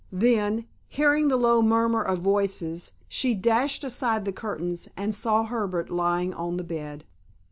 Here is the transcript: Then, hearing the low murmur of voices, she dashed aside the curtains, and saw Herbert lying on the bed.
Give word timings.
Then, 0.11 0.65
hearing 0.87 1.27
the 1.27 1.37
low 1.37 1.61
murmur 1.61 2.01
of 2.01 2.17
voices, 2.21 2.93
she 3.07 3.35
dashed 3.35 3.83
aside 3.83 4.25
the 4.25 4.31
curtains, 4.33 4.89
and 4.97 5.13
saw 5.13 5.43
Herbert 5.43 5.91
lying 5.91 6.33
on 6.33 6.57
the 6.57 6.63
bed. 6.63 7.05